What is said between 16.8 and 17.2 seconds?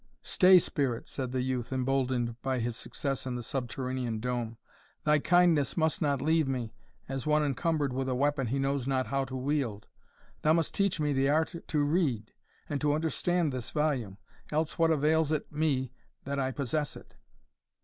it?"